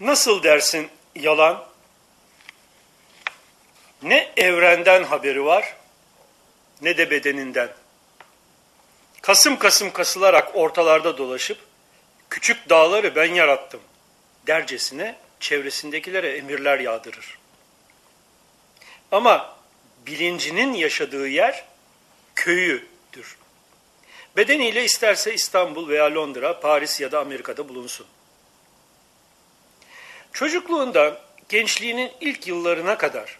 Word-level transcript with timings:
Nasıl 0.00 0.42
dersin 0.42 0.90
yalan? 1.14 1.64
Ne 4.02 4.32
evrenden 4.36 5.04
haberi 5.04 5.44
var 5.44 5.76
ne 6.82 6.96
de 6.98 7.10
bedeninden. 7.10 7.68
Kasım 9.22 9.58
kasım 9.58 9.92
kasılarak 9.92 10.56
ortalarda 10.56 11.18
dolaşıp 11.18 11.58
küçük 12.30 12.68
dağları 12.68 13.14
ben 13.14 13.34
yarattım 13.34 13.80
dercesine 14.46 15.16
çevresindekilere 15.40 16.36
emirler 16.36 16.78
yağdırır. 16.78 17.38
Ama 19.12 19.56
bilincinin 20.06 20.74
yaşadığı 20.74 21.28
yer 21.28 21.64
köyüdür. 22.34 23.38
Bedeniyle 24.36 24.84
isterse 24.84 25.34
İstanbul 25.34 25.88
veya 25.88 26.14
Londra, 26.14 26.60
Paris 26.60 27.00
ya 27.00 27.12
da 27.12 27.20
Amerika'da 27.20 27.68
bulunsun. 27.68 28.06
Çocukluğundan 30.38 31.18
gençliğinin 31.48 32.12
ilk 32.20 32.46
yıllarına 32.46 32.98
kadar 32.98 33.38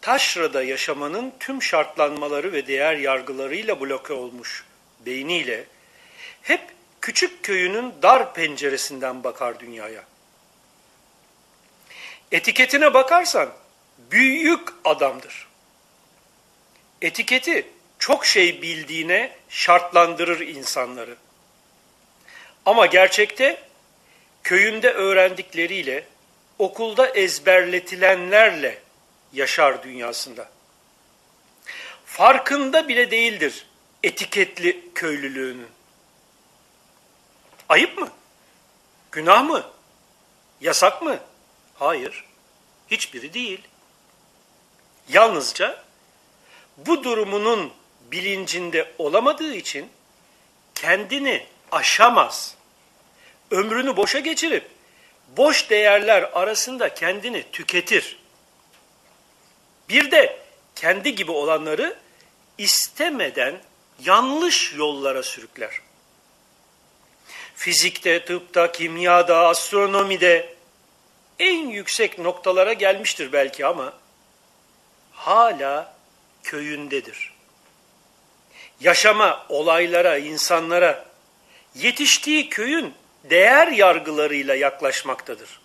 taşrada 0.00 0.62
yaşamanın 0.62 1.32
tüm 1.40 1.62
şartlanmaları 1.62 2.52
ve 2.52 2.66
değer 2.66 2.94
yargılarıyla 2.96 3.80
bloke 3.80 4.12
olmuş 4.12 4.64
beyniyle 5.06 5.64
hep 6.42 6.60
küçük 7.00 7.42
köyünün 7.42 7.94
dar 8.02 8.34
penceresinden 8.34 9.24
bakar 9.24 9.60
dünyaya. 9.60 10.04
Etiketine 12.32 12.94
bakarsan 12.94 13.52
büyük 13.98 14.68
adamdır. 14.84 15.48
Etiketi 17.00 17.66
çok 17.98 18.26
şey 18.26 18.62
bildiğine 18.62 19.36
şartlandırır 19.48 20.40
insanları. 20.40 21.16
Ama 22.66 22.86
gerçekte 22.86 23.62
köyünde 24.42 24.90
öğrendikleriyle, 24.90 26.11
okulda 26.62 27.08
ezberletilenlerle 27.08 28.82
yaşar 29.32 29.82
dünyasında. 29.82 30.48
Farkında 32.04 32.88
bile 32.88 33.10
değildir 33.10 33.66
etiketli 34.02 34.90
köylülüğünün. 34.94 35.68
Ayıp 37.68 37.98
mı? 37.98 38.08
Günah 39.12 39.44
mı? 39.44 39.66
Yasak 40.60 41.02
mı? 41.02 41.18
Hayır. 41.74 42.24
Hiçbiri 42.90 43.34
değil. 43.34 43.60
Yalnızca 45.08 45.84
bu 46.76 47.04
durumunun 47.04 47.72
bilincinde 48.10 48.92
olamadığı 48.98 49.54
için 49.54 49.88
kendini 50.74 51.46
aşamaz. 51.72 52.54
Ömrünü 53.50 53.96
boşa 53.96 54.18
geçirip 54.18 54.71
boş 55.36 55.70
değerler 55.70 56.30
arasında 56.32 56.94
kendini 56.94 57.44
tüketir. 57.52 58.18
Bir 59.88 60.10
de 60.10 60.38
kendi 60.74 61.14
gibi 61.14 61.30
olanları 61.30 61.96
istemeden 62.58 63.60
yanlış 64.04 64.74
yollara 64.76 65.22
sürükler. 65.22 65.80
Fizikte, 67.54 68.24
tıpta, 68.24 68.72
kimyada, 68.72 69.48
astronomide 69.48 70.54
en 71.38 71.68
yüksek 71.68 72.18
noktalara 72.18 72.72
gelmiştir 72.72 73.32
belki 73.32 73.66
ama 73.66 73.92
hala 75.12 75.94
köyündedir. 76.42 77.32
Yaşama, 78.80 79.46
olaylara, 79.48 80.18
insanlara 80.18 81.04
yetiştiği 81.74 82.48
köyün 82.48 82.94
değer 83.24 83.68
yargılarıyla 83.68 84.54
yaklaşmaktadır. 84.54 85.60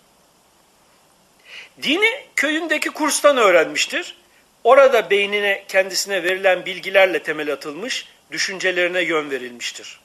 Dini 1.82 2.26
köyündeki 2.36 2.90
kurstan 2.90 3.36
öğrenmiştir. 3.36 4.16
Orada 4.64 5.10
beynine 5.10 5.64
kendisine 5.68 6.22
verilen 6.22 6.66
bilgilerle 6.66 7.22
temel 7.22 7.52
atılmış, 7.52 8.06
düşüncelerine 8.30 9.00
yön 9.00 9.30
verilmiştir. 9.30 10.00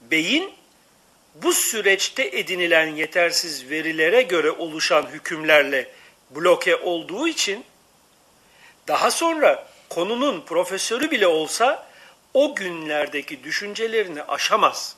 Beyin 0.00 0.52
bu 1.34 1.52
süreçte 1.52 2.22
edinilen 2.22 2.86
yetersiz 2.86 3.70
verilere 3.70 4.22
göre 4.22 4.50
oluşan 4.50 5.06
hükümlerle 5.06 5.88
bloke 6.30 6.76
olduğu 6.76 7.28
için 7.28 7.64
daha 8.88 9.10
sonra 9.10 9.68
konunun 9.88 10.40
profesörü 10.40 11.10
bile 11.10 11.26
olsa 11.26 11.86
o 12.34 12.54
günlerdeki 12.54 13.44
düşüncelerini 13.44 14.22
aşamaz. 14.22 14.96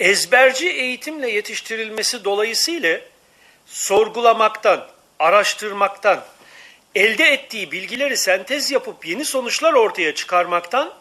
Ezberci 0.00 0.68
eğitimle 0.68 1.30
yetiştirilmesi 1.30 2.24
dolayısıyla 2.24 3.00
sorgulamaktan, 3.66 4.88
araştırmaktan, 5.18 6.24
elde 6.94 7.24
ettiği 7.24 7.72
bilgileri 7.72 8.16
sentez 8.16 8.70
yapıp 8.70 9.06
yeni 9.06 9.24
sonuçlar 9.24 9.72
ortaya 9.72 10.14
çıkarmaktan 10.14 10.94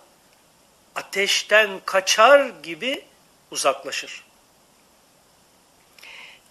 ateşten 0.95 1.69
kaçar 1.85 2.51
gibi 2.63 3.05
uzaklaşır. 3.51 4.23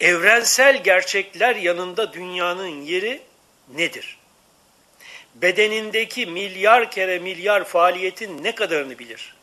Evrensel 0.00 0.82
gerçekler 0.82 1.56
yanında 1.56 2.12
dünyanın 2.12 2.82
yeri 2.82 3.22
nedir? 3.74 4.18
Bedenindeki 5.34 6.26
milyar 6.26 6.90
kere 6.90 7.18
milyar 7.18 7.64
faaliyetin 7.64 8.44
ne 8.44 8.54
kadarını 8.54 8.98
bilir? 8.98 9.34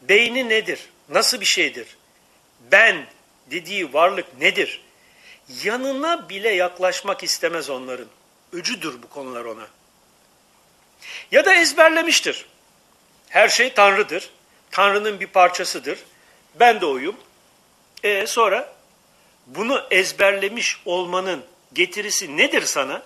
Beyni 0.00 0.48
nedir? 0.48 0.80
Nasıl 1.08 1.40
bir 1.40 1.46
şeydir? 1.46 1.97
Ben 2.60 3.06
dediği 3.50 3.92
varlık 3.92 4.38
nedir? 4.38 4.82
Yanına 5.64 6.28
bile 6.28 6.48
yaklaşmak 6.48 7.22
istemez 7.22 7.70
onların. 7.70 8.08
Öcüdür 8.52 9.02
bu 9.02 9.08
konular 9.08 9.44
ona. 9.44 9.66
Ya 11.32 11.44
da 11.44 11.54
ezberlemiştir. 11.54 12.46
Her 13.28 13.48
şey 13.48 13.74
Tanrı'dır. 13.74 14.30
Tanrı'nın 14.70 15.20
bir 15.20 15.26
parçasıdır. 15.26 15.98
Ben 16.60 16.80
de 16.80 16.86
oyum. 16.86 17.16
E 18.02 18.26
sonra 18.26 18.74
bunu 19.46 19.86
ezberlemiş 19.90 20.80
olmanın 20.84 21.44
getirisi 21.72 22.36
nedir 22.36 22.62
sana? 22.62 23.02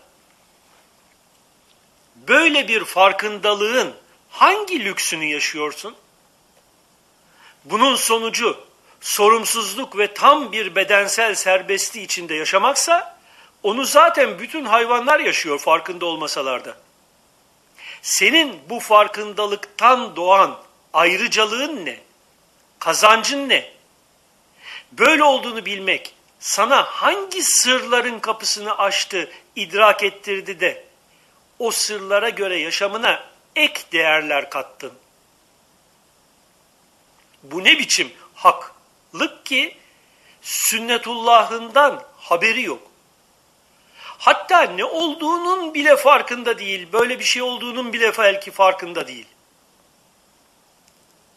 Böyle 2.17 2.69
bir 2.69 2.85
farkındalığın 2.85 3.95
hangi 4.29 4.85
lüksünü 4.85 5.25
yaşıyorsun? 5.25 5.97
Bunun 7.65 7.97
sonucu 7.97 8.65
sorumsuzluk 9.03 9.99
ve 9.99 10.15
tam 10.15 10.53
bir 10.53 10.75
bedensel 10.75 11.35
serbestliği 11.35 12.05
içinde 12.05 12.35
yaşamaksa 12.35 13.19
onu 13.63 13.85
zaten 13.85 14.39
bütün 14.39 14.65
hayvanlar 14.65 15.21
yaşıyor 15.21 15.59
farkında 15.59 16.07
olmasalar 16.07 16.65
da. 16.65 16.77
Senin 18.03 18.61
bu 18.69 18.81
farkındalıktan 18.81 20.17
doğan 20.17 20.59
ayrıcalığın 20.93 21.87
ne? 21.87 22.01
Kazancın 22.79 23.49
ne? 23.49 23.73
Böyle 24.93 25.25
olduğunu 25.25 25.65
bilmek 25.65 26.15
sana 26.41 26.83
hangi 26.83 27.43
sırların 27.43 28.19
kapısını 28.19 28.79
açtı, 28.79 29.31
idrak 29.57 30.03
ettirdi 30.03 30.61
de 30.61 30.85
o 31.59 31.71
sırlara 31.71 32.29
göre 32.29 32.59
yaşamına 32.59 33.25
ek 33.57 33.81
değerler 33.93 34.51
kattın. 34.51 34.93
Bu 37.43 37.65
ne 37.65 37.79
biçim 37.79 38.12
haklık 39.12 39.47
ki 39.47 39.77
sünnetullahından 40.43 42.05
haberi 42.17 42.62
yok. 42.62 42.83
Hatta 43.99 44.62
ne 44.62 44.84
olduğunun 44.84 45.75
bile 45.75 45.97
farkında 45.97 46.59
değil, 46.59 46.93
böyle 46.93 47.19
bir 47.19 47.25
şey 47.25 47.43
olduğunun 47.43 47.93
bile 47.93 48.19
belki 48.19 48.50
farkında 48.50 49.06
değil. 49.06 49.27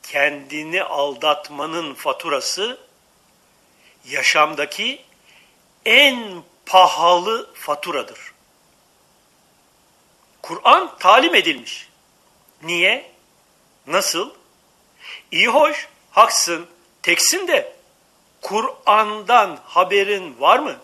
Kendini 0.04 0.84
aldatmanın 0.84 1.94
faturası 1.94 2.80
yaşamdaki 4.06 5.02
en 5.86 6.44
pahalı 6.66 7.54
faturadır. 7.54 8.20
Kur'an 10.42 10.98
talim 10.98 11.36
edilmiş. 11.36 11.90
Niye? 12.64 13.12
Nasıl? 13.88 14.34
İyi 15.32 15.48
hoş, 15.48 15.88
haksın, 16.12 16.68
teksin 17.06 17.48
de 17.48 17.74
Kur'an'dan 18.42 19.60
haberin 19.66 20.40
var 20.40 20.60
mı? 20.60 20.76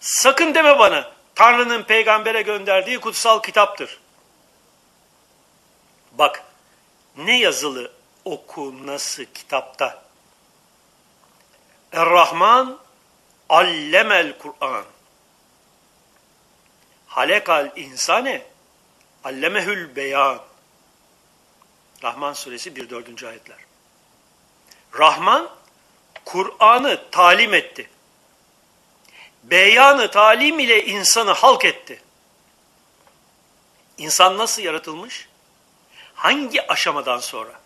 Sakın 0.00 0.54
deme 0.54 0.78
bana. 0.78 1.12
Tanrı'nın 1.34 1.82
peygambere 1.82 2.42
gönderdiği 2.42 3.00
kutsal 3.00 3.42
kitaptır. 3.42 4.00
Bak 6.12 6.44
ne 7.16 7.38
yazılı 7.38 7.92
oku 8.24 8.86
nasıl 8.86 9.24
kitapta. 9.24 10.02
Er-Rahman 11.92 12.78
allemel 13.48 14.38
Kur'an. 14.38 14.84
Halekal 17.06 17.72
insane 17.76 18.46
allemehül 19.24 19.96
beyan. 19.96 20.40
Rahman 22.02 22.32
suresi 22.32 22.70
1-4. 22.70 23.28
ayetler. 23.28 23.65
Rahman 24.94 25.50
Kur'an'ı 26.24 27.10
talim 27.10 27.54
etti. 27.54 27.90
Beyanı 29.42 30.10
talim 30.10 30.58
ile 30.58 30.84
insanı 30.84 31.30
halk 31.30 31.64
etti. 31.64 32.02
İnsan 33.98 34.38
nasıl 34.38 34.62
yaratılmış? 34.62 35.28
Hangi 36.14 36.66
aşamadan 36.66 37.18
sonra? 37.18 37.60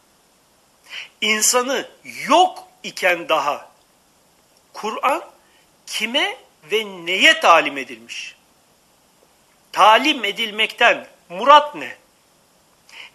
İnsanı 1.20 1.88
yok 2.28 2.68
iken 2.82 3.28
daha 3.28 3.70
Kur'an 4.72 5.24
kime 5.86 6.36
ve 6.72 6.84
neye 6.84 7.40
talim 7.40 7.78
edilmiş? 7.78 8.36
Talim 9.72 10.24
edilmekten 10.24 11.06
murat 11.28 11.74
ne? 11.74 11.96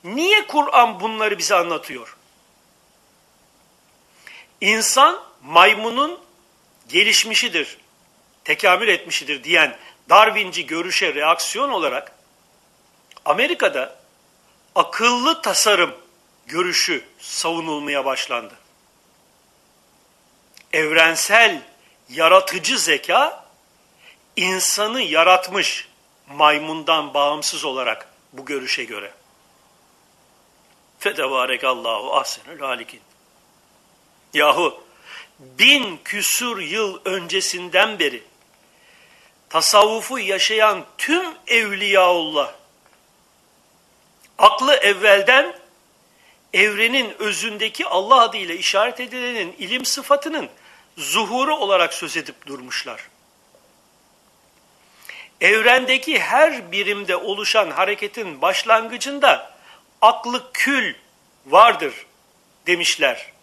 Niye 0.04 0.48
Kur'an 0.48 1.00
bunları 1.00 1.38
bize 1.38 1.56
anlatıyor? 1.56 2.15
İnsan 4.62 5.22
maymunun 5.44 6.20
gelişmişidir, 6.90 7.78
tekamül 8.44 8.88
etmişidir 8.88 9.44
diyen 9.44 9.78
Darwinci 10.10 10.66
görüşe 10.66 11.14
reaksiyon 11.14 11.70
olarak 11.70 12.12
Amerika'da 13.26 13.96
akıllı 14.76 15.42
tasarım 15.42 15.96
görüşü 16.48 17.06
savunulmaya 17.20 18.06
başlandı. 18.06 18.54
Evrensel 20.74 21.62
yaratıcı 22.10 22.80
zeka 22.80 23.46
insanı 24.36 25.02
yaratmış 25.02 25.88
maymundan 26.28 27.14
bağımsız 27.14 27.66
olarak 27.66 28.10
bu 28.34 28.46
görüşe 28.46 28.84
göre. 28.84 29.14
Fetebarekallahu 31.00 32.16
ahsenül 32.16 32.60
halikin. 32.60 33.02
Yahu 34.36 34.84
bin 35.40 36.00
küsur 36.04 36.60
yıl 36.60 37.00
öncesinden 37.06 38.00
beri 38.00 38.24
tasavvufu 39.50 40.20
yaşayan 40.20 40.86
tüm 40.98 41.26
evliyaullah 41.48 42.54
aklı 44.38 44.76
evvelden 44.76 45.56
evrenin 46.54 47.16
özündeki 47.20 47.86
Allah 47.86 48.22
adıyla 48.22 48.56
işaret 48.56 49.00
edilenin 49.00 49.56
ilim 49.60 49.86
sıfatının 49.86 50.50
zuhuru 50.98 51.56
olarak 51.56 51.94
söz 51.94 52.18
edip 52.18 52.48
durmuşlar. 52.48 53.10
Evrendeki 55.42 56.20
her 56.20 56.72
birimde 56.72 57.16
oluşan 57.16 57.72
hareketin 57.72 58.42
başlangıcında 58.42 59.58
aklı 60.02 60.52
kül 60.54 60.94
vardır 61.46 62.06
demişler. 62.68 63.35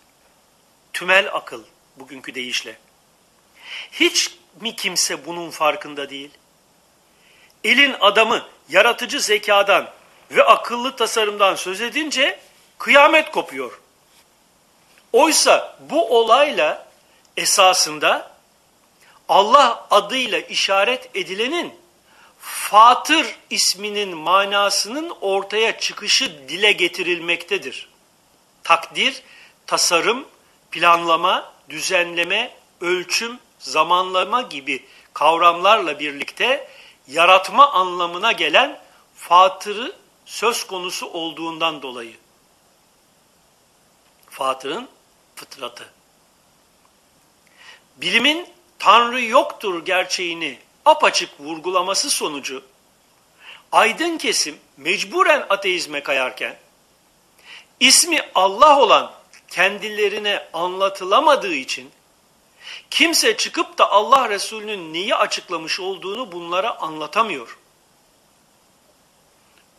Tümel 0.92 1.28
akıl 1.32 1.62
bugünkü 1.96 2.34
deyişle. 2.34 2.76
Hiç 3.92 4.34
mi 4.60 4.76
kimse 4.76 5.26
bunun 5.26 5.50
farkında 5.50 6.10
değil? 6.10 6.30
Elin 7.64 7.96
adamı 8.00 8.48
yaratıcı 8.68 9.20
zekadan 9.20 9.90
ve 10.30 10.42
akıllı 10.42 10.96
tasarımdan 10.96 11.54
söz 11.54 11.80
edince 11.80 12.40
kıyamet 12.78 13.30
kopuyor. 13.30 13.80
Oysa 15.12 15.78
bu 15.90 16.18
olayla 16.18 16.88
esasında 17.36 18.32
Allah 19.28 19.86
adıyla 19.90 20.38
işaret 20.38 21.16
edilenin 21.16 21.74
Fatır 22.40 23.36
isminin 23.50 24.16
manasının 24.16 25.16
ortaya 25.20 25.78
çıkışı 25.78 26.48
dile 26.48 26.72
getirilmektedir. 26.72 27.88
Takdir, 28.64 29.22
tasarım, 29.66 30.28
planlama, 30.72 31.52
düzenleme, 31.68 32.54
ölçüm, 32.80 33.38
zamanlama 33.58 34.42
gibi 34.42 34.86
kavramlarla 35.14 35.98
birlikte 35.98 36.68
yaratma 37.08 37.72
anlamına 37.72 38.32
gelen 38.32 38.80
fatırı 39.14 39.96
söz 40.24 40.66
konusu 40.66 41.06
olduğundan 41.06 41.82
dolayı. 41.82 42.16
Fatırın 44.30 44.88
fıtratı. 45.36 45.92
Bilimin 47.96 48.48
Tanrı 48.78 49.22
yoktur 49.22 49.84
gerçeğini 49.84 50.58
apaçık 50.84 51.40
vurgulaması 51.40 52.10
sonucu 52.10 52.64
aydın 53.72 54.18
kesim 54.18 54.58
mecburen 54.76 55.46
ateizme 55.48 56.02
kayarken 56.02 56.58
ismi 57.80 58.20
Allah 58.34 58.80
olan 58.80 59.12
kendilerine 59.52 60.48
anlatılamadığı 60.52 61.54
için 61.54 61.90
kimse 62.90 63.36
çıkıp 63.36 63.78
da 63.78 63.90
Allah 63.90 64.28
Resulü'nün 64.28 64.94
neyi 64.94 65.14
açıklamış 65.14 65.80
olduğunu 65.80 66.32
bunlara 66.32 66.80
anlatamıyor. 66.80 67.58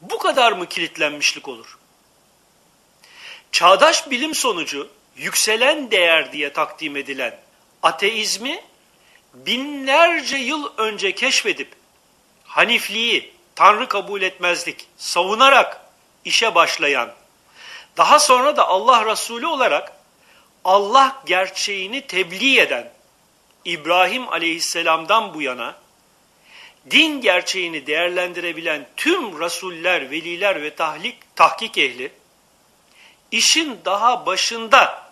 Bu 0.01 0.17
kadar 0.17 0.51
mı 0.51 0.65
kilitlenmişlik 0.65 1.47
olur? 1.47 1.77
Çağdaş 3.51 4.09
bilim 4.09 4.35
sonucu 4.35 4.89
yükselen 5.15 5.91
değer 5.91 6.31
diye 6.31 6.53
takdim 6.53 6.97
edilen 6.97 7.39
ateizmi 7.83 8.63
binlerce 9.33 10.37
yıl 10.37 10.71
önce 10.77 11.15
keşfedip 11.15 11.75
Hanifliği, 12.43 13.33
Tanrı 13.55 13.87
kabul 13.87 14.21
etmezlik 14.21 14.87
savunarak 14.97 15.81
işe 16.25 16.55
başlayan, 16.55 17.13
daha 17.97 18.19
sonra 18.19 18.57
da 18.57 18.67
Allah 18.67 19.05
Resulü 19.05 19.47
olarak 19.47 19.93
Allah 20.63 21.21
gerçeğini 21.25 22.07
tebliğ 22.07 22.59
eden 22.59 22.91
İbrahim 23.65 24.29
Aleyhisselam'dan 24.29 25.33
bu 25.33 25.41
yana 25.41 25.75
din 26.91 27.21
gerçeğini 27.21 27.87
değerlendirebilen 27.87 28.87
tüm 28.97 29.39
rasuller, 29.39 30.11
veliler 30.11 30.61
ve 30.61 30.75
tahlik, 30.75 31.35
tahkik 31.35 31.77
ehli 31.77 32.11
işin 33.31 33.79
daha 33.85 34.25
başında 34.25 35.03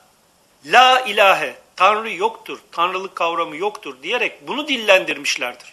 la 0.65 0.99
ilahe, 0.99 1.55
Tanrı 1.75 2.11
yoktur, 2.11 2.59
Tanrılık 2.71 3.15
kavramı 3.15 3.55
yoktur 3.55 4.03
diyerek 4.03 4.47
bunu 4.47 4.67
dillendirmişlerdir. 4.67 5.71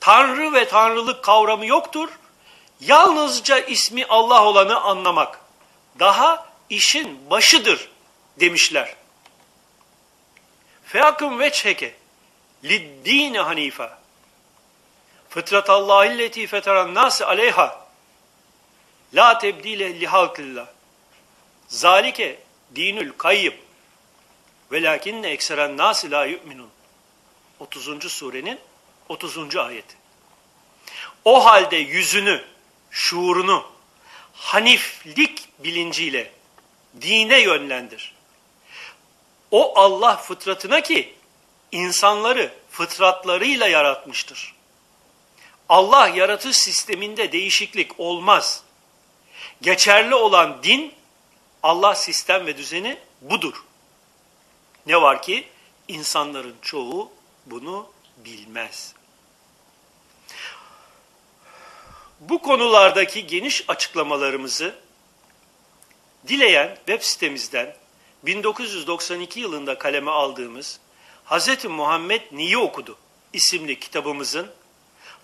Tanrı 0.00 0.52
ve 0.52 0.68
Tanrılık 0.68 1.24
kavramı 1.24 1.66
yoktur, 1.66 2.08
yalnızca 2.80 3.58
ismi 3.58 4.06
Allah 4.06 4.44
olanı 4.44 4.80
anlamak 4.80 5.40
daha 5.98 6.48
işin 6.70 7.30
başıdır 7.30 7.90
demişler. 8.40 8.94
Feakım 10.84 11.38
ve 11.38 11.52
çeke 11.52 11.94
liddine 12.64 13.40
hanife 13.40 13.90
fıtratallahi 15.28 16.18
leti 16.18 16.46
feteran 16.46 16.94
nasi 16.94 17.24
aleyha 17.24 17.86
la 19.14 19.38
tebdile 19.38 20.00
lihalkillah 20.00 20.66
zalike 21.68 22.38
dinül 22.74 23.12
kayyib 23.18 23.52
velakinne 24.72 25.28
ekseren 25.28 25.76
nasi 25.76 26.10
la 26.10 26.24
yu'minun 26.24 26.70
30. 27.60 28.12
surenin 28.12 28.60
30. 29.08 29.56
ayeti. 29.56 29.96
O 31.24 31.44
halde 31.44 31.76
yüzünü, 31.76 32.44
şuurunu 32.90 33.66
haniflik 34.32 35.48
bilinciyle 35.58 36.32
dine 37.00 37.40
yönlendir. 37.40 38.14
O 39.50 39.78
Allah 39.78 40.16
fıtratına 40.16 40.80
ki 40.80 41.14
insanları 41.72 42.54
fıtratlarıyla 42.70 43.68
yaratmıştır. 43.68 44.54
Allah 45.68 46.08
yaratış 46.08 46.56
sisteminde 46.56 47.32
değişiklik 47.32 48.00
olmaz. 48.00 48.62
Geçerli 49.62 50.14
olan 50.14 50.62
din, 50.62 50.94
Allah 51.62 51.94
sistem 51.94 52.46
ve 52.46 52.56
düzeni 52.56 52.98
budur. 53.20 53.64
Ne 54.86 55.02
var 55.02 55.22
ki 55.22 55.48
insanların 55.88 56.56
çoğu 56.62 57.12
bunu 57.46 57.90
bilmez. 58.16 58.94
Bu 62.20 62.42
konulardaki 62.42 63.26
geniş 63.26 63.64
açıklamalarımızı 63.68 64.74
dileyen 66.28 66.76
web 66.76 67.02
sitemizden 67.02 67.76
1992 68.22 69.40
yılında 69.40 69.78
kaleme 69.78 70.10
aldığımız 70.10 70.80
Hz. 71.24 71.64
Muhammed 71.64 72.22
Niye 72.32 72.58
Okudu 72.58 72.98
isimli 73.32 73.80
kitabımızın 73.80 74.50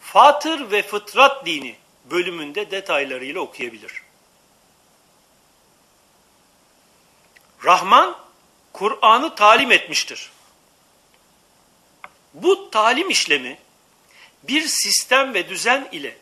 Fatır 0.01 0.71
ve 0.71 0.83
Fıtrat 0.83 1.47
Dini 1.47 1.77
bölümünde 2.05 2.71
detaylarıyla 2.71 3.41
okuyabilir. 3.41 3.93
Rahman 7.65 8.19
Kur'an'ı 8.73 9.35
talim 9.35 9.73
etmiştir. 9.73 10.31
Bu 12.35 12.71
talim 12.71 13.11
işlemi 13.11 13.59
bir 14.43 14.67
sistem 14.67 15.35
ve 15.35 15.49
düzen 15.49 15.89
ile 15.93 16.22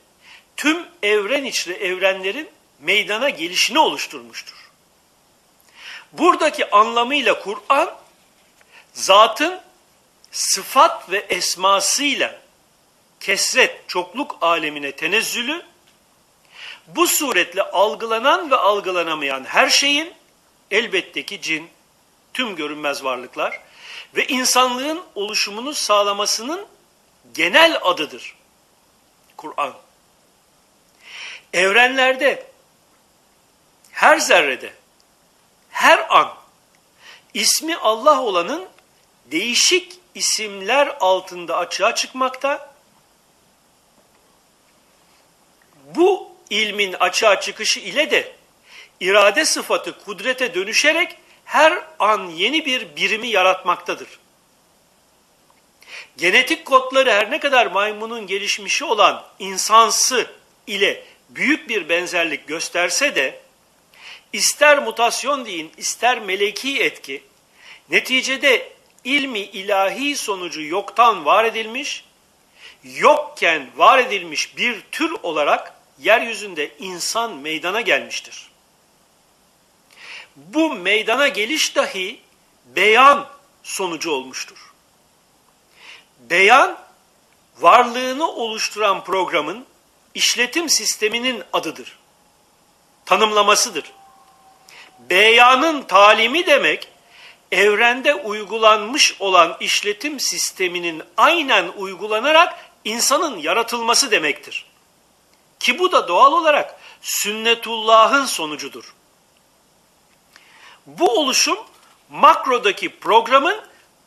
tüm 0.57 0.87
evren 1.02 1.45
içre 1.45 1.73
evrenlerin 1.73 2.49
meydana 2.80 3.28
gelişini 3.28 3.78
oluşturmuştur. 3.78 4.71
Buradaki 6.12 6.71
anlamıyla 6.71 7.40
Kur'an 7.40 7.95
zatın 8.92 9.61
sıfat 10.30 11.11
ve 11.11 11.19
esmasıyla 11.19 12.40
kesret, 13.21 13.88
çokluk 13.88 14.38
alemine 14.40 14.92
tenezzülü, 14.92 15.62
bu 16.87 17.07
suretle 17.07 17.62
algılanan 17.62 18.50
ve 18.50 18.57
algılanamayan 18.57 19.45
her 19.45 19.69
şeyin 19.69 20.14
elbette 20.71 21.26
ki 21.26 21.40
cin, 21.42 21.71
tüm 22.35 22.57
görünmez 22.57 23.04
varlıklar 23.04 23.61
ve 24.14 24.26
insanlığın 24.26 25.02
oluşumunu 25.14 25.75
sağlamasının 25.75 26.66
genel 27.35 27.78
adıdır. 27.83 28.37
Kur'an. 29.37 29.75
Evrenlerde, 31.52 32.47
her 33.90 34.19
zerrede, 34.19 34.73
her 35.71 36.16
an 36.16 36.35
ismi 37.35 37.76
Allah 37.76 38.23
olanın 38.23 38.69
değişik 39.26 39.99
isimler 40.14 40.97
altında 41.00 41.57
açığa 41.57 41.95
çıkmakta. 41.95 42.75
Bu 45.85 46.30
ilmin 46.50 46.92
açığa 46.92 47.40
çıkışı 47.40 47.80
ile 47.80 48.11
de 48.11 48.33
irade 49.00 49.45
sıfatı 49.45 50.04
kudrete 50.04 50.54
dönüşerek 50.54 51.16
her 51.45 51.85
an 51.99 52.26
yeni 52.26 52.66
bir 52.66 52.97
birimi 52.97 53.28
yaratmaktadır. 53.28 54.09
Genetik 56.16 56.64
kodları 56.64 57.12
her 57.12 57.30
ne 57.30 57.40
kadar 57.40 57.66
maymunun 57.66 58.26
gelişmişi 58.26 58.85
olan 58.85 59.26
insansı 59.38 60.30
ile 60.66 61.04
büyük 61.30 61.68
bir 61.68 61.88
benzerlik 61.88 62.49
gösterse 62.49 63.14
de 63.14 63.40
ister 64.32 64.82
mutasyon 64.82 65.46
deyin 65.46 65.72
ister 65.76 66.20
meleki 66.20 66.82
etki 66.82 67.22
neticede 67.90 68.72
ilmi 69.04 69.38
ilahi 69.38 70.16
sonucu 70.16 70.62
yoktan 70.62 71.25
var 71.25 71.44
edilmiş, 71.44 72.04
yokken 72.84 73.70
var 73.76 73.99
edilmiş 73.99 74.56
bir 74.56 74.80
tür 74.80 75.16
olarak 75.22 75.75
yeryüzünde 75.99 76.70
insan 76.78 77.37
meydana 77.37 77.80
gelmiştir. 77.80 78.50
Bu 80.37 80.75
meydana 80.75 81.28
geliş 81.28 81.76
dahi 81.76 82.20
beyan 82.66 83.28
sonucu 83.62 84.10
olmuştur. 84.10 84.72
Beyan, 86.20 86.78
varlığını 87.60 88.28
oluşturan 88.30 89.04
programın 89.04 89.66
işletim 90.14 90.69
sisteminin 90.69 91.43
adıdır. 91.52 91.99
Tanımlamasıdır. 93.05 93.93
Beyanın 94.99 95.83
talimi 95.83 96.47
demek, 96.47 96.88
evrende 97.52 98.14
uygulanmış 98.14 99.17
olan 99.21 99.57
işletim 99.61 100.21
sisteminin 100.21 101.02
aynen 101.17 101.69
uygulanarak 101.69 102.59
insanın 102.85 103.38
yaratılması 103.38 104.11
demektir. 104.11 104.67
Ki 105.61 105.79
bu 105.79 105.93
da 105.93 106.09
doğal 106.09 106.33
olarak 106.33 106.81
sünnetullahın 107.00 108.25
sonucudur. 108.25 108.95
Bu 110.87 111.21
oluşum 111.21 111.59
makrodaki 112.11 112.99
programın 112.99 113.61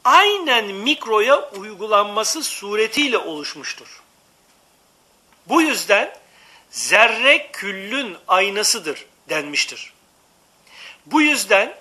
aynen 0.04 0.66
mikroya 0.66 1.50
uygulanması 1.50 2.44
suretiyle 2.44 3.18
oluşmuştur. 3.18 4.03
Bu 5.48 5.62
yüzden 5.62 6.16
zerre 6.70 7.52
küllün 7.52 8.18
aynasıdır 8.28 9.06
denmiştir. 9.30 9.94
Bu 11.06 11.22
yüzden 11.22 11.76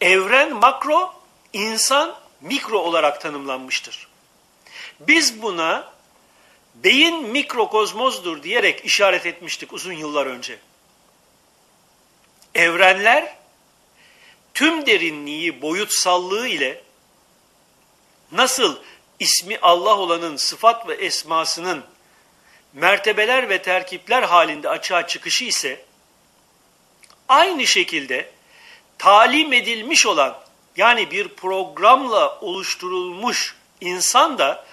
evren 0.00 0.56
makro, 0.56 1.14
insan 1.52 2.16
mikro 2.40 2.78
olarak 2.78 3.20
tanımlanmıştır. 3.20 4.08
Biz 5.00 5.42
buna 5.42 5.92
beyin 6.74 7.28
mikrokozmozdur 7.28 8.42
diyerek 8.42 8.84
işaret 8.84 9.26
etmiştik 9.26 9.72
uzun 9.72 9.92
yıllar 9.92 10.26
önce. 10.26 10.58
Evrenler 12.54 13.36
tüm 14.54 14.86
derinliği, 14.86 15.62
boyutsallığı 15.62 16.48
ile 16.48 16.82
nasıl 18.32 18.78
ismi 19.18 19.58
Allah 19.62 19.98
olanın 19.98 20.36
sıfat 20.36 20.88
ve 20.88 20.94
esmasının 20.94 21.84
mertebeler 22.72 23.48
ve 23.48 23.62
terkipler 23.62 24.22
halinde 24.22 24.68
açığa 24.68 25.06
çıkışı 25.06 25.44
ise 25.44 25.84
aynı 27.28 27.66
şekilde 27.66 28.30
talim 28.98 29.52
edilmiş 29.52 30.06
olan 30.06 30.38
yani 30.76 31.10
bir 31.10 31.28
programla 31.28 32.40
oluşturulmuş 32.40 33.56
insan 33.80 34.38
da 34.38 34.64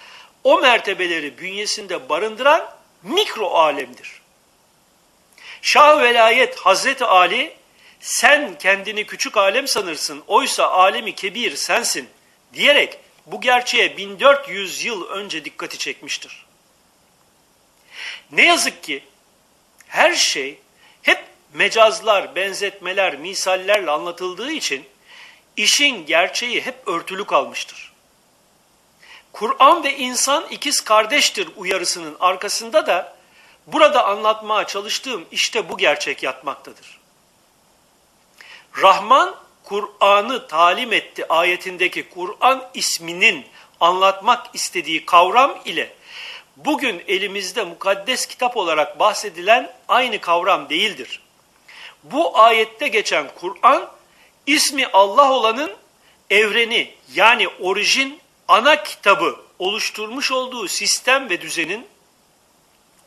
o 0.44 0.60
mertebeleri 0.60 1.38
bünyesinde 1.38 2.08
barındıran 2.08 2.70
mikro 3.02 3.50
alemdir. 3.50 4.22
Şah 5.62 6.02
velayet 6.02 6.56
Hazreti 6.56 7.04
Ali 7.04 7.56
sen 8.00 8.58
kendini 8.58 9.06
küçük 9.06 9.36
alem 9.36 9.68
sanırsın 9.68 10.22
oysa 10.26 10.70
alemi 10.70 11.14
kebir 11.14 11.56
sensin 11.56 12.08
diyerek 12.54 12.98
bu 13.26 13.40
gerçeğe 13.40 13.96
1400 13.96 14.84
yıl 14.84 15.08
önce 15.08 15.44
dikkati 15.44 15.78
çekmiştir. 15.78 16.47
Ne 18.32 18.46
yazık 18.46 18.82
ki 18.82 19.04
her 19.88 20.14
şey 20.14 20.58
hep 21.02 21.24
mecazlar, 21.54 22.34
benzetmeler, 22.34 23.16
misallerle 23.16 23.90
anlatıldığı 23.90 24.50
için 24.50 24.84
işin 25.56 26.06
gerçeği 26.06 26.60
hep 26.60 26.88
örtülü 26.88 27.24
kalmıştır. 27.26 27.92
Kur'an 29.32 29.84
ve 29.84 29.96
insan 29.96 30.46
ikiz 30.50 30.80
kardeştir 30.80 31.48
uyarısının 31.56 32.16
arkasında 32.20 32.86
da 32.86 33.16
burada 33.66 34.06
anlatmaya 34.06 34.66
çalıştığım 34.66 35.24
işte 35.30 35.68
bu 35.68 35.78
gerçek 35.78 36.22
yatmaktadır. 36.22 36.98
Rahman 38.82 39.36
Kur'an'ı 39.64 40.48
talim 40.48 40.92
etti 40.92 41.28
ayetindeki 41.28 42.08
Kur'an 42.08 42.68
isminin 42.74 43.46
anlatmak 43.80 44.46
istediği 44.54 45.06
kavram 45.06 45.58
ile 45.64 45.94
bugün 46.64 47.02
elimizde 47.08 47.64
mukaddes 47.64 48.26
kitap 48.26 48.56
olarak 48.56 48.98
bahsedilen 48.98 49.72
aynı 49.88 50.20
kavram 50.20 50.68
değildir. 50.68 51.22
Bu 52.02 52.38
ayette 52.38 52.88
geçen 52.88 53.26
Kur'an 53.40 53.90
ismi 54.46 54.86
Allah 54.86 55.32
olanın 55.32 55.76
evreni 56.30 56.94
yani 57.14 57.48
orijin 57.48 58.20
ana 58.48 58.82
kitabı 58.82 59.36
oluşturmuş 59.58 60.32
olduğu 60.32 60.68
sistem 60.68 61.30
ve 61.30 61.40
düzenin 61.40 61.86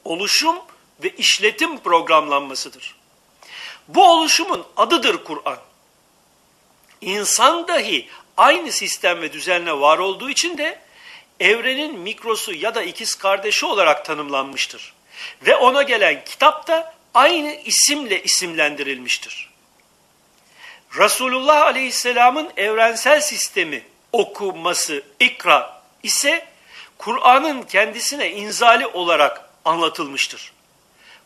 oluşum 0.05 0.55
ve 1.03 1.09
işletim 1.09 1.79
programlanmasıdır. 1.79 2.95
Bu 3.87 4.11
oluşumun 4.11 4.67
adıdır 4.77 5.23
Kur'an. 5.23 5.57
İnsan 7.01 7.67
dahi 7.67 8.09
aynı 8.37 8.71
sistem 8.71 9.21
ve 9.21 9.33
düzenle 9.33 9.79
var 9.79 9.97
olduğu 9.97 10.29
için 10.29 10.57
de 10.57 10.79
evrenin 11.41 11.99
mikrosu 11.99 12.53
ya 12.53 12.75
da 12.75 12.83
ikiz 12.83 13.15
kardeşi 13.15 13.65
olarak 13.65 14.05
tanımlanmıştır. 14.05 14.93
Ve 15.41 15.55
ona 15.55 15.81
gelen 15.81 16.23
kitap 16.25 16.67
da 16.67 16.93
aynı 17.13 17.53
isimle 17.53 18.23
isimlendirilmiştir. 18.23 19.49
Resulullah 20.97 21.61
Aleyhisselam'ın 21.61 22.51
evrensel 22.57 23.21
sistemi 23.21 23.83
okuması, 24.11 25.03
ikra 25.19 25.81
ise 26.03 26.47
Kur'an'ın 26.97 27.63
kendisine 27.63 28.29
inzali 28.29 28.87
olarak 28.87 29.49
anlatılmıştır. 29.65 30.51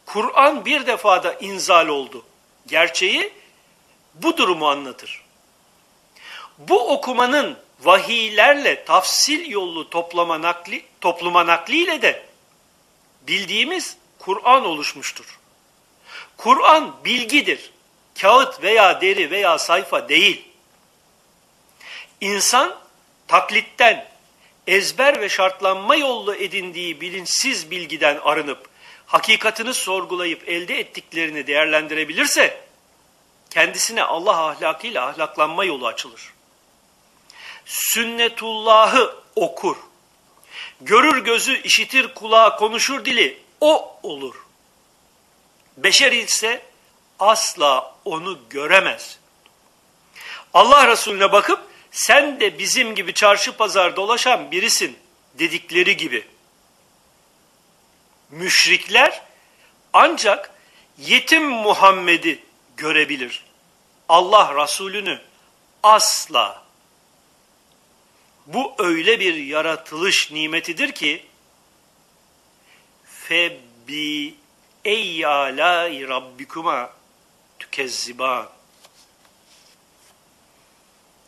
Kur'an 0.06 0.66
bir 0.66 0.88
defada 0.88 1.34
inzal 1.34 1.88
oldu. 1.88 2.26
Gerçeği 2.68 3.34
bu 4.14 4.38
durumu 4.38 4.68
anlatır. 4.68 5.22
Bu 6.58 6.94
okumanın 6.94 7.58
vahiylerle 7.80 8.86
tafsil 8.86 9.50
yollu 9.50 9.90
toplama 9.90 10.42
nakli, 10.42 10.86
topluma 11.02 11.48
nakliyle 11.48 12.02
de 12.02 12.26
bildiğimiz 13.28 13.98
Kur'an 14.20 14.66
oluşmuştur. 14.66 15.40
Kur'an 16.38 16.96
bilgidir. 17.06 17.72
Kağıt 18.22 18.64
veya 18.64 19.02
deri 19.02 19.32
veya 19.32 19.58
sayfa 19.58 20.10
değil. 20.10 20.48
İnsan 22.22 22.76
taklitten, 23.28 24.08
ezber 24.68 25.22
ve 25.22 25.30
şartlanma 25.30 25.96
yollu 25.96 26.36
edindiği 26.36 27.02
bilinçsiz 27.02 27.72
bilgiden 27.72 28.20
arınıp, 28.24 28.70
hakikatini 29.06 29.74
sorgulayıp 29.74 30.50
elde 30.50 30.80
ettiklerini 30.80 31.48
değerlendirebilirse, 31.48 32.62
kendisine 33.50 34.04
Allah 34.04 34.46
ahlakıyla 34.48 35.08
ahlaklanma 35.08 35.66
yolu 35.66 35.88
açılır. 35.88 36.35
Sünnetullah'ı 37.66 39.16
okur. 39.36 39.78
Görür 40.82 41.24
gözü, 41.24 41.62
işitir 41.62 42.14
kulağı, 42.14 42.58
konuşur 42.58 43.06
dili, 43.06 43.42
o 43.62 44.00
olur. 44.04 44.36
Beşer 45.78 46.12
ise 46.12 46.62
asla 47.20 47.96
onu 48.06 48.40
göremez. 48.50 49.20
Allah 50.54 50.88
Resulüne 50.88 51.32
bakıp 51.32 51.60
sen 51.92 52.40
de 52.40 52.60
bizim 52.60 52.96
gibi 52.96 53.14
çarşı 53.14 53.58
pazar 53.58 53.96
dolaşan 53.96 54.52
birisin 54.52 54.98
dedikleri 55.34 55.98
gibi. 55.98 56.28
Müşrikler 58.30 59.22
ancak 59.94 60.52
yetim 60.98 61.50
Muhammed'i 61.50 62.44
görebilir. 62.78 63.46
Allah 64.10 64.64
Resulünü 64.64 65.22
asla. 65.84 66.65
Bu 68.46 68.74
öyle 68.80 69.20
bir 69.20 69.36
yaratılış 69.36 70.32
nimetidir 70.32 70.92
ki 70.92 71.26
fe 73.06 73.58
bi 73.88 74.36
eyyâlâi 74.86 76.08
rabbikuma 76.08 76.94
tükezziban. 77.60 78.50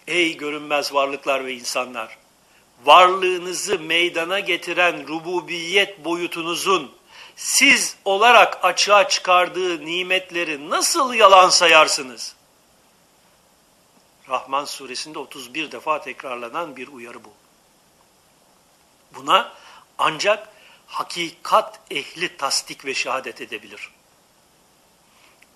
Ey 0.07 0.37
görünmez 0.37 0.93
varlıklar 0.93 1.45
ve 1.45 1.53
insanlar! 1.53 2.17
Varlığınızı 2.85 3.79
meydana 3.79 4.39
getiren 4.39 5.07
rububiyet 5.07 6.05
boyutunuzun 6.05 6.91
siz 7.35 7.97
olarak 8.05 8.65
açığa 8.65 9.09
çıkardığı 9.09 9.85
nimetleri 9.85 10.69
nasıl 10.69 11.13
yalan 11.13 11.49
sayarsınız? 11.49 12.36
Rahman 14.29 14.65
suresinde 14.65 15.19
31 15.19 15.71
defa 15.71 16.01
tekrarlanan 16.01 16.75
bir 16.75 16.87
uyarı 16.87 17.23
bu. 17.23 17.33
Buna 19.15 19.53
ancak 19.97 20.49
hakikat 20.87 21.79
ehli 21.91 22.37
tasdik 22.37 22.85
ve 22.85 22.93
şehadet 22.93 23.41
edebilir. 23.41 23.89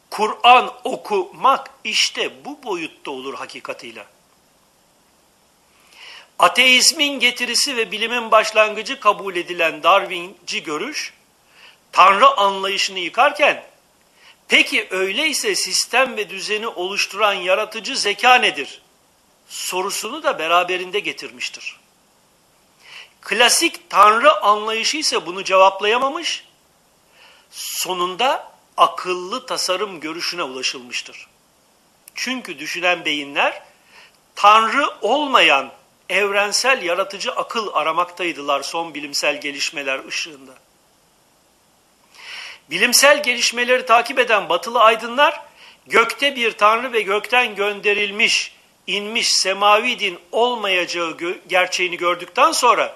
Kur'an 0.10 0.74
okumak 0.84 1.70
işte 1.84 2.46
bu 2.46 2.64
boyutta 2.64 3.12
olur 3.12 3.34
hakikatiyle. 3.34 4.06
Ateizmin 6.40 7.20
getirisi 7.20 7.78
ve 7.78 7.92
bilimin 7.92 8.32
başlangıcı 8.32 9.00
kabul 9.00 9.36
edilen 9.36 9.84
Darwinci 9.84 10.64
görüş, 10.64 11.14
Tanrı 11.92 12.28
anlayışını 12.28 13.00
yıkarken, 13.00 13.71
peki 14.52 14.88
öyleyse 14.92 15.56
sistem 15.56 16.18
ve 16.18 16.30
düzeni 16.30 16.68
oluşturan 16.68 17.34
yaratıcı 17.34 17.98
zeka 17.98 18.36
nedir? 18.36 18.82
Sorusunu 19.48 20.24
da 20.24 20.40
beraberinde 20.40 21.00
getirmiştir. 21.00 21.80
Klasik 23.22 23.90
Tanrı 23.90 24.42
anlayışı 24.42 24.98
ise 24.98 25.26
bunu 25.26 25.44
cevaplayamamış, 25.44 26.46
sonunda 27.52 28.52
akıllı 28.78 29.46
tasarım 29.46 30.00
görüşüne 30.00 30.44
ulaşılmıştır. 30.44 31.28
Çünkü 32.16 32.60
düşünen 32.60 33.06
beyinler, 33.06 33.64
Tanrı 34.36 34.90
olmayan 35.02 35.72
evrensel 36.10 36.84
yaratıcı 36.84 37.32
akıl 37.32 37.74
aramaktaydılar 37.74 38.64
son 38.64 38.94
bilimsel 38.94 39.42
gelişmeler 39.42 40.06
ışığında. 40.08 40.54
Bilimsel 42.72 43.24
gelişmeleri 43.24 43.86
takip 43.86 44.20
eden 44.20 44.50
batılı 44.50 44.80
aydınlar 44.80 45.42
gökte 45.88 46.36
bir 46.36 46.52
tanrı 46.52 46.94
ve 46.94 47.02
gökten 47.02 47.56
gönderilmiş, 47.56 48.56
inmiş 48.88 49.34
semavi 49.34 50.00
din 50.00 50.20
olmayacağı 50.32 51.18
gerçeğini 51.48 51.98
gördükten 51.98 52.52
sonra 52.52 52.96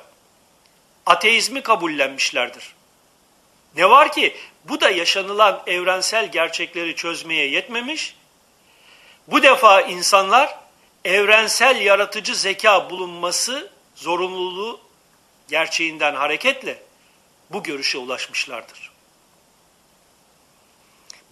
ateizmi 1.05 1.62
kabullenmişlerdir. 1.62 2.74
Ne 3.75 3.89
var 3.89 4.12
ki 4.12 4.36
bu 4.65 4.82
da 4.82 4.89
yaşanılan 4.89 5.63
evrensel 5.67 6.32
gerçekleri 6.32 6.96
çözmeye 6.96 7.48
yetmemiş. 7.48 8.15
Bu 9.27 9.44
defa 9.44 9.82
insanlar 9.82 10.58
evrensel 11.05 11.82
yaratıcı 11.82 12.36
zeka 12.36 12.89
bulunması 12.89 13.71
zorunluluğu 13.95 14.80
gerçeğinden 15.49 16.15
hareketle 16.15 16.84
bu 17.49 17.63
görüşe 17.63 17.97
ulaşmışlardır. 17.97 18.94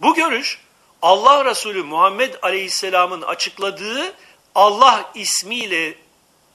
Bu 0.04 0.14
görüş 0.14 0.58
Allah 1.02 1.44
Resulü 1.44 1.82
Muhammed 1.82 2.34
Aleyhisselam'ın 2.42 3.22
açıkladığı 3.22 4.14
Allah 4.54 5.10
ismiyle 5.14 5.94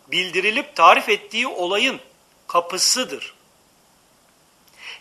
bildirilip 0.07 0.75
tarif 0.75 1.09
ettiği 1.09 1.47
olayın 1.47 1.99
kapısıdır. 2.47 3.33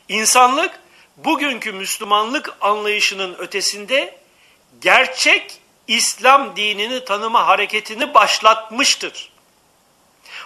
İnsanlık 0.09 0.81
bugünkü 1.17 1.73
Müslümanlık 1.73 2.57
anlayışının 2.61 3.35
ötesinde 3.35 4.19
gerçek 4.81 5.61
İslam 5.89 6.57
dinini 6.57 7.05
tanıma 7.05 7.47
hareketini 7.47 8.15
başlatmıştır. 8.15 9.33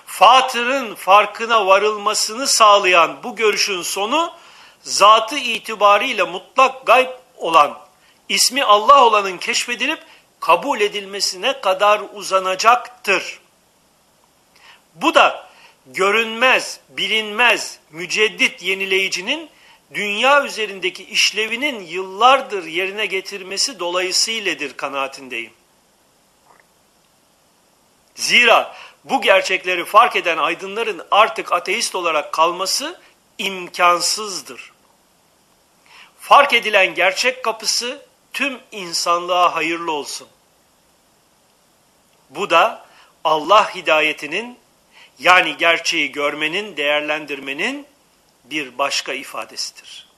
Fatır'ın 0.07 0.95
farkına 0.95 1.67
varılmasını 1.67 2.47
sağlayan 2.47 3.23
bu 3.23 3.37
görüşün 3.37 3.83
sonu 3.83 4.35
zatı 4.83 5.38
itibariyle 5.38 6.23
mutlak 6.23 6.87
gayb 6.87 7.09
olan, 7.37 7.82
ismi 8.33 8.64
Allah 8.64 9.05
olanın 9.05 9.38
keşfedilip 9.38 9.99
kabul 10.40 10.81
edilmesine 10.81 11.61
kadar 11.61 12.03
uzanacaktır. 12.14 13.40
Bu 14.95 15.14
da 15.14 15.49
görünmez, 15.87 16.81
bilinmez, 16.88 17.79
müceddit 17.90 18.62
yenileyicinin 18.62 19.51
dünya 19.95 20.45
üzerindeki 20.45 21.05
işlevinin 21.05 21.81
yıllardır 21.81 22.64
yerine 22.64 23.07
getirmesi 23.07 23.79
dolayısıyledir 23.79 24.77
kanaatindeyim. 24.77 25.53
Zira 28.14 28.77
bu 29.05 29.23
gerçekleri 29.23 29.85
fark 29.85 30.16
eden 30.16 30.38
aydınların 30.38 31.07
artık 31.11 31.53
ateist 31.53 31.95
olarak 31.95 32.33
kalması 32.33 33.01
imkansızdır. 33.38 34.73
Fark 36.21 36.53
edilen 36.53 36.95
gerçek 36.95 37.45
kapısı 37.45 38.12
tüm 38.33 38.61
insanlığa 38.73 39.55
hayırlı 39.55 39.92
olsun. 39.92 40.29
Bu 42.31 42.51
da 42.51 42.87
Allah 43.25 43.75
hidayetinin 43.75 44.59
yani 45.18 45.57
gerçeği 45.57 46.12
görmenin, 46.12 46.77
değerlendirmenin 46.77 47.87
bir 48.45 48.79
başka 48.79 49.12
ifadesidir. 49.12 50.12